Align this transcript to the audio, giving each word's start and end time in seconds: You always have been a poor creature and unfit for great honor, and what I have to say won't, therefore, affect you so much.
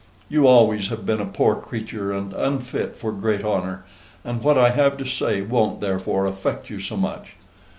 You 0.29 0.47
always 0.47 0.89
have 0.89 1.05
been 1.05 1.21
a 1.21 1.27
poor 1.27 1.55
creature 1.55 2.11
and 2.11 2.33
unfit 2.33 2.95
for 2.95 3.11
great 3.11 3.43
honor, 3.45 3.85
and 4.25 4.41
what 4.41 4.57
I 4.57 4.71
have 4.71 4.97
to 4.97 5.05
say 5.05 5.43
won't, 5.43 5.79
therefore, 5.79 6.25
affect 6.25 6.71
you 6.71 6.79
so 6.79 6.97
much. 6.97 7.33